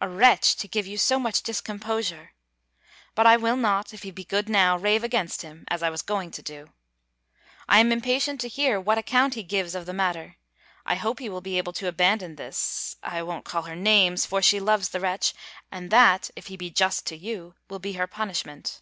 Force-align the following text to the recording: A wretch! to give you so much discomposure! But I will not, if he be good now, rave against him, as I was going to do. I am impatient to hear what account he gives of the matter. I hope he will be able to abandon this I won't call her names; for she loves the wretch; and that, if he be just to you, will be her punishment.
A 0.00 0.08
wretch! 0.08 0.56
to 0.56 0.66
give 0.66 0.84
you 0.88 0.98
so 0.98 1.20
much 1.20 1.44
discomposure! 1.44 2.32
But 3.14 3.24
I 3.28 3.36
will 3.36 3.56
not, 3.56 3.94
if 3.94 4.02
he 4.02 4.10
be 4.10 4.24
good 4.24 4.48
now, 4.48 4.76
rave 4.76 5.04
against 5.04 5.42
him, 5.42 5.64
as 5.68 5.80
I 5.80 5.90
was 5.90 6.02
going 6.02 6.32
to 6.32 6.42
do. 6.42 6.72
I 7.68 7.78
am 7.78 7.92
impatient 7.92 8.40
to 8.40 8.48
hear 8.48 8.80
what 8.80 8.98
account 8.98 9.34
he 9.34 9.44
gives 9.44 9.76
of 9.76 9.86
the 9.86 9.92
matter. 9.92 10.38
I 10.84 10.96
hope 10.96 11.20
he 11.20 11.28
will 11.28 11.40
be 11.40 11.56
able 11.56 11.72
to 11.74 11.86
abandon 11.86 12.34
this 12.34 12.96
I 13.04 13.22
won't 13.22 13.44
call 13.44 13.62
her 13.62 13.76
names; 13.76 14.26
for 14.26 14.42
she 14.42 14.58
loves 14.58 14.88
the 14.88 14.98
wretch; 14.98 15.34
and 15.70 15.92
that, 15.92 16.30
if 16.34 16.48
he 16.48 16.56
be 16.56 16.70
just 16.70 17.06
to 17.06 17.16
you, 17.16 17.54
will 17.68 17.78
be 17.78 17.92
her 17.92 18.08
punishment. 18.08 18.80